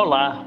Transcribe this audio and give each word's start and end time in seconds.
Olá, 0.00 0.46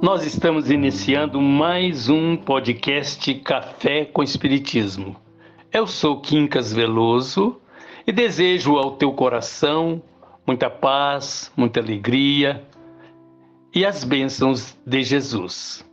nós 0.00 0.24
estamos 0.24 0.70
iniciando 0.70 1.38
mais 1.38 2.08
um 2.08 2.34
podcast 2.34 3.34
Café 3.34 4.06
com 4.06 4.22
Espiritismo. 4.22 5.16
Eu 5.70 5.86
sou 5.86 6.22
Quincas 6.22 6.72
Veloso 6.72 7.60
e 8.06 8.10
desejo 8.10 8.78
ao 8.78 8.92
teu 8.92 9.12
coração 9.12 10.02
muita 10.46 10.70
paz, 10.70 11.52
muita 11.54 11.78
alegria 11.78 12.64
e 13.74 13.84
as 13.84 14.02
bênçãos 14.02 14.74
de 14.86 15.02
Jesus. 15.02 15.84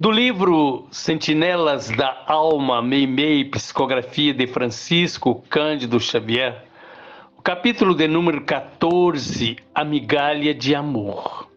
Do 0.00 0.10
livro 0.10 0.86
Sentinelas 0.90 1.90
da 1.90 2.24
Alma, 2.26 2.80
Meimei, 2.80 3.44
Psicografia 3.44 4.32
de 4.32 4.46
Francisco 4.46 5.44
Cândido 5.50 6.00
Xavier, 6.00 6.64
o 7.36 7.42
capítulo 7.42 7.94
de 7.94 8.08
número 8.08 8.40
14, 8.46 9.58
A 9.74 9.84
Migalha 9.84 10.54
de 10.54 10.74
Amor. 10.74 11.47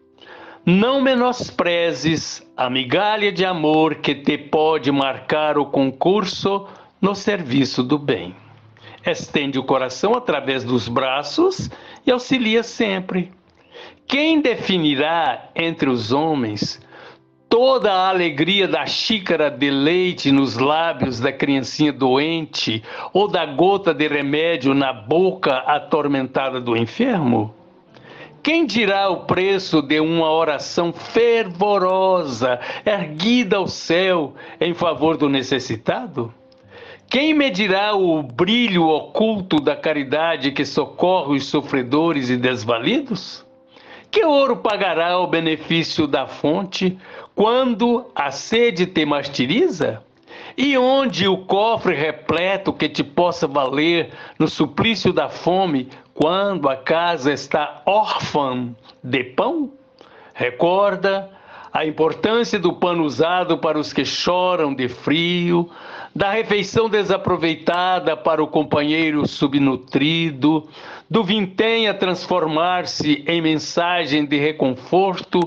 Não 0.65 1.01
menosprezes 1.01 2.47
a 2.55 2.69
migalha 2.69 3.31
de 3.31 3.43
amor 3.43 3.95
que 3.95 4.13
te 4.13 4.37
pode 4.37 4.91
marcar 4.91 5.57
o 5.57 5.65
concurso 5.65 6.67
no 7.01 7.15
serviço 7.15 7.81
do 7.81 7.97
bem. 7.97 8.35
Estende 9.03 9.57
o 9.57 9.63
coração 9.63 10.13
através 10.13 10.63
dos 10.63 10.87
braços 10.87 11.67
e 12.05 12.11
auxilia 12.11 12.61
sempre. 12.61 13.31
Quem 14.05 14.39
definirá 14.39 15.49
entre 15.55 15.89
os 15.89 16.11
homens 16.11 16.79
toda 17.49 17.91
a 17.91 18.09
alegria 18.09 18.67
da 18.67 18.85
xícara 18.85 19.49
de 19.49 19.71
leite 19.71 20.31
nos 20.31 20.57
lábios 20.57 21.19
da 21.19 21.33
criancinha 21.33 21.91
doente 21.91 22.83
ou 23.11 23.27
da 23.27 23.47
gota 23.47 23.95
de 23.95 24.07
remédio 24.07 24.75
na 24.75 24.93
boca 24.93 25.57
atormentada 25.57 26.61
do 26.61 26.77
enfermo? 26.77 27.60
Quem 28.43 28.65
dirá 28.65 29.07
o 29.07 29.25
preço 29.25 29.83
de 29.83 29.99
uma 29.99 30.31
oração 30.31 30.91
fervorosa, 30.91 32.59
erguida 32.83 33.57
ao 33.57 33.67
céu 33.67 34.33
em 34.59 34.73
favor 34.73 35.15
do 35.15 35.29
necessitado? 35.29 36.33
Quem 37.07 37.35
medirá 37.35 37.93
o 37.93 38.23
brilho 38.23 38.87
oculto 38.87 39.59
da 39.59 39.75
caridade 39.75 40.51
que 40.51 40.65
socorre 40.65 41.35
os 41.35 41.45
sofredores 41.45 42.31
e 42.31 42.37
desvalidos? 42.37 43.45
Que 44.09 44.25
ouro 44.25 44.57
pagará 44.57 45.19
o 45.19 45.27
benefício 45.27 46.07
da 46.07 46.25
fonte 46.25 46.97
quando 47.35 48.09
a 48.15 48.31
sede 48.31 48.87
te 48.87 49.05
martiriza? 49.05 50.01
E 50.57 50.75
onde 50.77 51.27
o 51.27 51.37
cofre 51.37 51.95
repleto 51.95 52.73
que 52.73 52.89
te 52.89 53.03
possa 53.03 53.47
valer 53.47 54.09
no 54.39 54.47
suplício 54.47 55.13
da 55.13 55.29
fome 55.29 55.89
quando 56.21 56.69
a 56.69 56.75
casa 56.75 57.33
está 57.33 57.81
órfã 57.83 58.75
de 59.03 59.23
pão? 59.23 59.71
Recorda 60.35 61.27
a 61.73 61.83
importância 61.83 62.59
do 62.59 62.73
pano 62.73 63.03
usado 63.03 63.57
para 63.57 63.79
os 63.79 63.91
que 63.91 64.05
choram 64.05 64.71
de 64.71 64.87
frio, 64.87 65.67
da 66.15 66.29
refeição 66.29 66.87
desaproveitada 66.87 68.15
para 68.15 68.43
o 68.43 68.45
companheiro 68.45 69.27
subnutrido, 69.27 70.69
do 71.09 71.23
vintém 71.23 71.87
a 71.87 71.93
transformar-se 71.95 73.23
em 73.25 73.41
mensagem 73.41 74.23
de 74.23 74.37
reconforto, 74.37 75.39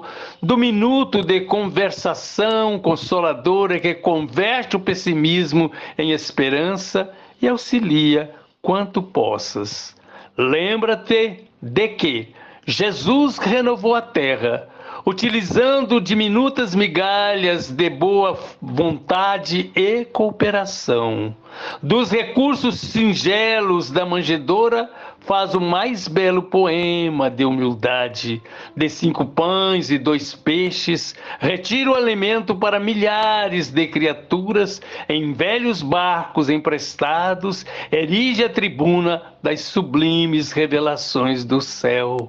do 0.43 0.56
minuto 0.56 1.22
de 1.22 1.43
conversação 1.43 2.81
consoladora 2.81 3.78
que 3.78 3.94
converte 3.94 4.75
o 4.75 4.81
pessimismo 4.81 5.71
em 5.97 6.10
esperança 6.10 7.12
e 7.41 7.47
auxilia 7.47 8.34
quanto 8.60 9.00
possas. 9.00 9.94
Lembra-te 10.37 11.45
de 11.62 11.89
que 11.89 12.34
Jesus 12.67 13.39
renovou 13.39 13.95
a 13.95 14.03
terra 14.03 14.69
utilizando 15.06 16.00
diminutas 16.00 16.75
migalhas 16.75 17.70
de 17.70 17.91
boa 17.91 18.38
vontade 18.60 19.70
e 19.76 20.04
cooperação. 20.06 21.34
Dos 21.82 22.10
recursos 22.10 22.81
singelos 22.81 23.91
da 23.91 24.06
manjedoura, 24.06 24.91
faz 25.20 25.54
o 25.54 25.60
mais 25.60 26.06
belo 26.06 26.42
poema 26.42 27.31
de 27.31 27.44
humildade. 27.44 28.42
De 28.76 28.88
cinco 28.88 29.25
pães 29.25 29.91
e 29.91 29.98
dois 29.98 30.34
peixes, 30.34 31.15
retira 31.38 31.91
o 31.91 31.94
alimento 31.94 32.54
para 32.54 32.81
milhares 32.81 33.71
de 33.71 33.86
criaturas 33.86 34.81
em 35.09 35.32
velhos 35.32 35.82
barcos 35.82 36.50
emprestados, 36.50 37.65
erige 37.91 38.44
a 38.44 38.48
tribuna 38.48 39.22
das 39.42 39.60
sublimes 39.62 40.53
revelações 40.53 41.44
do 41.44 41.60
céu 41.60 42.28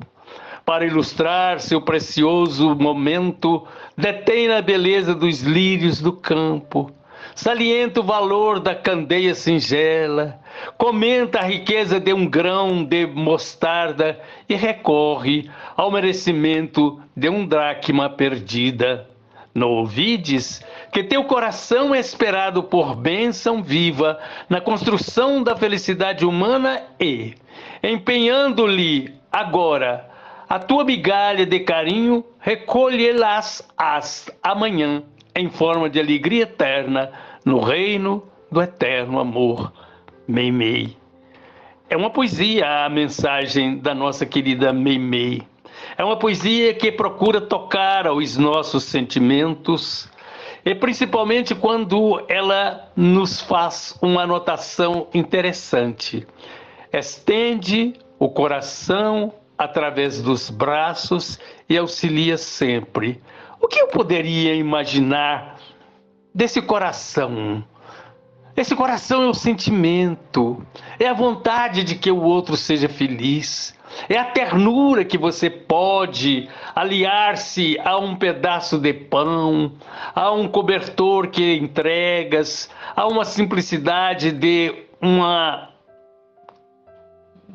para 0.65 0.85
ilustrar 0.85 1.59
seu 1.59 1.79
precioso 1.79 2.75
momento, 2.75 3.65
detém 3.95 4.51
a 4.51 4.61
beleza 4.61 5.13
dos 5.13 5.41
lírios 5.41 6.01
do 6.01 6.11
campo, 6.11 6.91
salienta 7.35 7.99
o 7.99 8.03
valor 8.03 8.59
da 8.59 8.73
candeia 8.73 9.35
singela, 9.35 10.39
comenta 10.75 11.39
a 11.39 11.43
riqueza 11.43 11.99
de 11.99 12.11
um 12.11 12.25
grão 12.25 12.83
de 12.83 13.05
mostarda 13.05 14.19
e 14.49 14.55
recorre 14.55 15.49
ao 15.77 15.91
merecimento 15.91 16.99
de 17.15 17.29
um 17.29 17.45
dracma 17.45 18.09
perdida. 18.09 19.07
Não 19.53 19.69
ouvides 19.69 20.61
que 20.91 21.03
teu 21.03 21.23
coração 21.25 21.93
é 21.93 21.99
esperado 21.99 22.63
por 22.63 22.95
bênção 22.95 23.61
viva 23.61 24.19
na 24.49 24.59
construção 24.59 25.43
da 25.43 25.55
felicidade 25.55 26.25
humana 26.25 26.81
e, 26.99 27.35
empenhando-lhe 27.81 29.13
agora 29.31 30.14
a 30.47 30.59
tua 30.59 30.83
migalha 30.83 31.45
de 31.45 31.59
carinho 31.61 32.23
recolherás 32.39 33.67
as 33.77 34.29
amanhã 34.43 35.03
em 35.35 35.49
forma 35.49 35.89
de 35.89 35.99
alegria 35.99 36.43
eterna 36.43 37.11
no 37.43 37.59
reino 37.59 38.23
do 38.51 38.61
eterno 38.61 39.19
amor. 39.19 39.73
Meimei. 40.27 40.95
É 41.89 41.95
uma 41.95 42.09
poesia 42.09 42.85
a 42.85 42.89
mensagem 42.89 43.77
da 43.77 43.93
nossa 43.93 44.25
querida 44.25 44.73
Meimei. 44.73 45.43
É 45.97 46.03
uma 46.03 46.17
poesia 46.17 46.73
que 46.73 46.91
procura 46.91 47.39
tocar 47.39 48.07
aos 48.07 48.37
nossos 48.37 48.83
sentimentos, 48.85 50.09
e 50.63 50.73
principalmente 50.73 51.53
quando 51.53 52.23
ela 52.27 52.91
nos 52.95 53.39
faz 53.41 53.95
uma 54.01 54.23
anotação 54.23 55.07
interessante. 55.13 56.25
Estende 56.91 57.93
o 58.17 58.29
coração 58.29 59.33
através 59.57 60.21
dos 60.21 60.49
braços 60.49 61.39
e 61.69 61.77
auxilia 61.77 62.37
sempre. 62.37 63.21
O 63.61 63.67
que 63.67 63.81
eu 63.81 63.87
poderia 63.87 64.53
imaginar 64.55 65.57
desse 66.33 66.61
coração? 66.61 67.63
Esse 68.55 68.73
coração 68.73 69.23
é 69.23 69.27
o 69.27 69.33
sentimento, 69.33 70.65
é 70.97 71.07
a 71.07 71.13
vontade 71.13 71.83
de 71.83 71.95
que 71.95 72.09
o 72.09 72.21
outro 72.21 72.55
seja 72.55 72.87
feliz, 72.87 73.77
é 74.07 74.17
a 74.17 74.25
ternura 74.25 75.03
que 75.03 75.17
você 75.17 75.49
pode 75.49 76.47
aliar-se 76.73 77.77
a 77.83 77.97
um 77.97 78.15
pedaço 78.15 78.77
de 78.77 78.93
pão, 78.93 79.73
a 80.13 80.31
um 80.31 80.47
cobertor 80.47 81.27
que 81.27 81.55
entregas, 81.55 82.69
a 82.95 83.07
uma 83.07 83.25
simplicidade 83.25 84.31
de 84.31 84.85
uma 85.01 85.74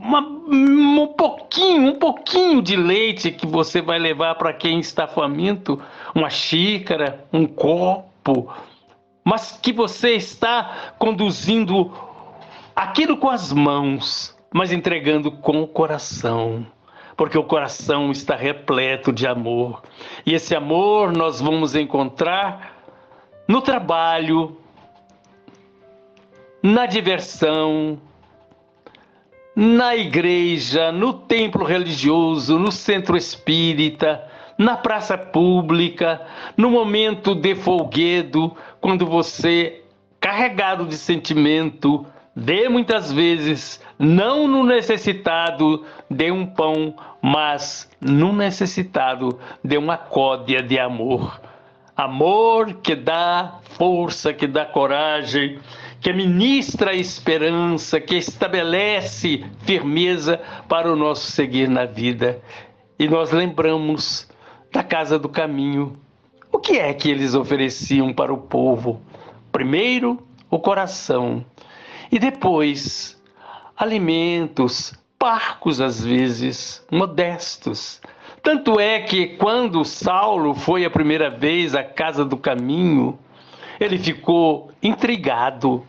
uma, 0.00 0.20
um 0.20 1.06
pouquinho, 1.08 1.90
um 1.90 1.98
pouquinho 1.98 2.62
de 2.62 2.74
leite 2.74 3.30
que 3.30 3.46
você 3.46 3.82
vai 3.82 3.98
levar 3.98 4.34
para 4.36 4.52
quem 4.52 4.80
está 4.80 5.06
faminto, 5.06 5.80
uma 6.14 6.30
xícara, 6.30 7.22
um 7.30 7.46
copo, 7.46 8.50
mas 9.22 9.58
que 9.60 9.72
você 9.72 10.12
está 10.12 10.94
conduzindo 10.98 11.92
aquilo 12.74 13.18
com 13.18 13.28
as 13.28 13.52
mãos, 13.52 14.34
mas 14.52 14.72
entregando 14.72 15.30
com 15.30 15.62
o 15.62 15.68
coração. 15.68 16.66
Porque 17.14 17.36
o 17.36 17.44
coração 17.44 18.10
está 18.10 18.34
repleto 18.34 19.12
de 19.12 19.26
amor. 19.26 19.82
E 20.24 20.32
esse 20.32 20.56
amor 20.56 21.12
nós 21.12 21.38
vamos 21.38 21.74
encontrar 21.74 22.78
no 23.46 23.60
trabalho, 23.60 24.56
na 26.62 26.86
diversão, 26.86 28.00
na 29.54 29.96
igreja, 29.96 30.92
no 30.92 31.12
templo 31.12 31.64
religioso, 31.64 32.58
no 32.58 32.70
centro 32.70 33.16
espírita, 33.16 34.24
na 34.56 34.76
praça 34.76 35.16
pública, 35.16 36.20
no 36.56 36.70
momento 36.70 37.34
de 37.34 37.54
folguedo, 37.54 38.56
quando 38.80 39.06
você, 39.06 39.82
carregado 40.20 40.86
de 40.86 40.96
sentimento, 40.96 42.06
dê 42.36 42.68
muitas 42.68 43.10
vezes, 43.10 43.82
não 43.98 44.46
no 44.46 44.64
necessitado 44.64 45.84
de 46.08 46.30
um 46.30 46.46
pão, 46.46 46.94
mas 47.20 47.90
no 48.00 48.32
necessitado 48.32 49.38
de 49.64 49.76
uma 49.76 49.96
códia 49.96 50.62
de 50.62 50.78
amor. 50.78 51.40
Amor 51.96 52.74
que 52.82 52.94
dá 52.94 53.58
força, 53.76 54.32
que 54.32 54.46
dá 54.46 54.64
coragem, 54.64 55.58
que 56.00 56.12
ministra 56.12 56.92
a 56.92 56.94
esperança, 56.94 58.00
que 58.00 58.16
estabelece 58.16 59.44
firmeza 59.60 60.40
para 60.68 60.90
o 60.90 60.96
nosso 60.96 61.30
seguir 61.30 61.68
na 61.68 61.84
vida. 61.84 62.40
E 62.98 63.06
nós 63.06 63.30
lembramos 63.30 64.28
da 64.72 64.82
Casa 64.82 65.18
do 65.18 65.28
Caminho. 65.28 65.98
O 66.50 66.58
que 66.58 66.78
é 66.78 66.92
que 66.94 67.10
eles 67.10 67.34
ofereciam 67.34 68.12
para 68.12 68.32
o 68.32 68.38
povo? 68.38 69.00
Primeiro, 69.52 70.18
o 70.50 70.58
coração, 70.58 71.44
e 72.10 72.18
depois, 72.18 73.20
alimentos, 73.76 74.94
parcos 75.18 75.80
às 75.80 76.04
vezes, 76.04 76.84
modestos. 76.90 78.00
Tanto 78.42 78.80
é 78.80 79.00
que 79.00 79.36
quando 79.36 79.84
Saulo 79.84 80.54
foi 80.54 80.84
a 80.84 80.90
primeira 80.90 81.30
vez 81.30 81.74
à 81.74 81.84
casa 81.84 82.24
do 82.24 82.36
caminho, 82.36 83.18
ele 83.80 83.98
ficou 83.98 84.70
intrigado, 84.82 85.84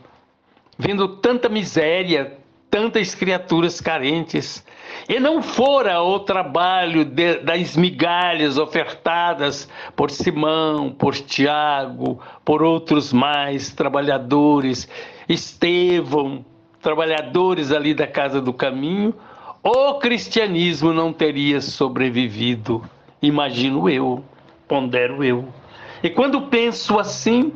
vendo 0.80 1.18
tanta 1.18 1.50
miséria, 1.50 2.38
tantas 2.70 3.14
criaturas 3.14 3.82
carentes. 3.82 4.66
E 5.10 5.20
não 5.20 5.44
fora 5.44 6.02
o 6.02 6.20
trabalho 6.20 7.04
de, 7.04 7.40
das 7.40 7.76
migalhas 7.76 8.58
ofertadas 8.58 9.68
por 9.94 10.10
Simão, 10.10 10.90
por 10.90 11.14
Tiago, 11.14 12.20
por 12.46 12.64
outros 12.64 13.12
mais 13.12 13.72
trabalhadores, 13.74 14.88
Estevão, 15.28 16.46
trabalhadores 16.82 17.72
ali 17.72 17.94
da 17.94 18.08
Casa 18.08 18.42
do 18.42 18.54
Caminho, 18.54 19.14
o 19.64 19.96
cristianismo 19.96 20.92
não 20.92 21.14
teria 21.14 21.62
sobrevivido, 21.62 22.84
imagino 23.22 23.88
eu, 23.90 24.24
pondero 24.68 25.24
eu. 25.24 25.48
E 26.02 26.10
quando 26.10 26.48
penso 26.48 26.98
assim, 26.98 27.54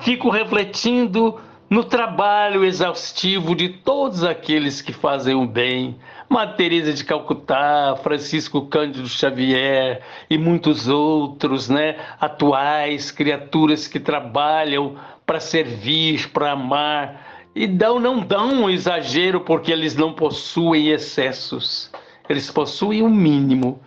fico 0.00 0.30
refletindo 0.30 1.40
no 1.68 1.84
trabalho 1.84 2.64
exaustivo 2.64 3.54
de 3.54 3.68
todos 3.68 4.24
aqueles 4.24 4.82
que 4.82 4.92
fazem 4.92 5.34
o 5.34 5.46
bem, 5.46 5.96
Madre 6.28 6.56
Teresa 6.56 6.92
de 6.92 7.04
Calcutá, 7.04 7.96
Francisco 8.02 8.66
Cândido 8.66 9.08
Xavier 9.08 10.02
e 10.28 10.36
muitos 10.36 10.88
outros, 10.88 11.68
né, 11.68 11.96
atuais 12.20 13.10
criaturas 13.10 13.86
que 13.86 14.00
trabalham 14.00 14.96
para 15.24 15.38
servir, 15.38 16.30
para 16.30 16.52
amar, 16.52 17.46
e 17.54 17.66
dão, 17.66 18.00
não 18.00 18.20
dão 18.20 18.62
um 18.62 18.70
exagero 18.70 19.40
porque 19.40 19.72
eles 19.72 19.94
não 19.94 20.12
possuem 20.12 20.88
excessos. 20.88 21.90
Eles 22.28 22.50
possuem 22.50 23.02
o 23.02 23.06
um 23.06 23.10
mínimo, 23.10 23.80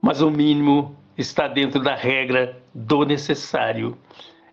mas 0.00 0.20
o 0.20 0.30
mínimo 0.30 0.96
está 1.18 1.48
dentro 1.48 1.80
da 1.80 1.94
regra 1.94 2.60
do 2.72 3.04
necessário. 3.04 3.96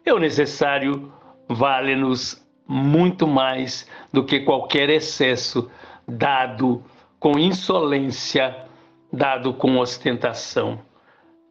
E 0.05 0.11
o 0.11 0.19
necessário 0.19 1.11
vale-nos 1.47 2.41
muito 2.67 3.27
mais 3.27 3.87
do 4.11 4.23
que 4.23 4.39
qualquer 4.39 4.89
excesso 4.89 5.69
dado 6.07 6.83
com 7.19 7.37
insolência, 7.37 8.65
dado 9.11 9.53
com 9.53 9.77
ostentação. 9.77 10.79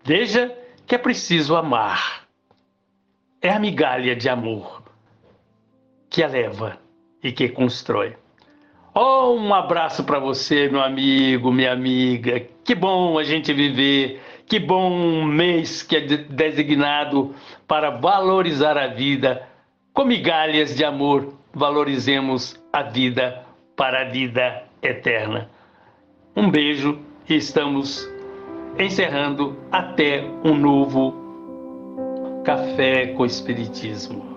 Veja 0.02 0.56
que 0.86 0.94
é 0.94 0.98
preciso 0.98 1.54
amar. 1.54 2.26
É 3.42 3.50
a 3.50 3.58
migalha 3.58 4.16
de 4.16 4.28
amor 4.28 4.82
que 6.08 6.22
eleva 6.22 6.78
e 7.22 7.30
que 7.30 7.48
constrói. 7.48 8.16
Oh, 8.92 9.34
um 9.34 9.54
abraço 9.54 10.02
para 10.02 10.18
você, 10.18 10.68
meu 10.68 10.82
amigo, 10.82 11.52
minha 11.52 11.72
amiga. 11.72 12.40
Que 12.64 12.74
bom 12.74 13.18
a 13.18 13.22
gente 13.22 13.52
viver. 13.52 14.20
Que 14.50 14.58
bom 14.58 15.24
mês 15.24 15.80
que 15.80 15.94
é 15.94 16.00
designado 16.00 17.32
para 17.68 17.90
valorizar 17.90 18.76
a 18.76 18.88
vida. 18.88 19.46
Com 19.94 20.04
migalhas 20.04 20.74
de 20.74 20.84
amor, 20.84 21.34
valorizemos 21.54 22.60
a 22.72 22.82
vida 22.82 23.46
para 23.76 24.02
a 24.02 24.04
vida 24.06 24.64
eterna. 24.82 25.48
Um 26.34 26.50
beijo 26.50 26.98
e 27.28 27.36
estamos 27.36 28.10
encerrando 28.76 29.56
até 29.70 30.24
um 30.42 30.56
novo 30.56 31.14
Café 32.44 33.06
com 33.14 33.24
Espiritismo. 33.24 34.29